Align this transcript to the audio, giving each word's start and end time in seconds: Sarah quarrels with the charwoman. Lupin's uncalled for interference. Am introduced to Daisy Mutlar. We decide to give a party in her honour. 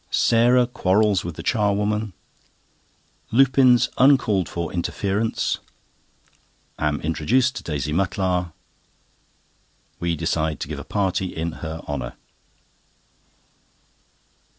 Sarah 0.09 0.65
quarrels 0.65 1.23
with 1.23 1.35
the 1.35 1.43
charwoman. 1.43 2.13
Lupin's 3.29 3.87
uncalled 3.99 4.49
for 4.49 4.73
interference. 4.73 5.59
Am 6.79 6.99
introduced 7.01 7.57
to 7.57 7.61
Daisy 7.63 7.93
Mutlar. 7.93 8.51
We 9.99 10.15
decide 10.15 10.59
to 10.61 10.67
give 10.67 10.79
a 10.79 10.83
party 10.83 11.27
in 11.27 11.51
her 11.51 11.81
honour. 11.87 12.15